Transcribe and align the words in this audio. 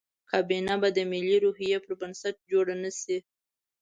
کابینه 0.31 0.75
به 0.81 0.89
د 0.97 0.99
ملي 1.11 1.37
روحیې 1.43 1.77
پر 1.85 1.93
بنسټ 2.01 2.35
جوړه 2.51 2.75
نه 2.83 2.91
شي. 2.99 3.17